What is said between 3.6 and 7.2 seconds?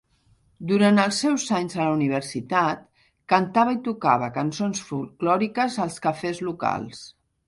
i tocava cançons folklòriques als cafès locals.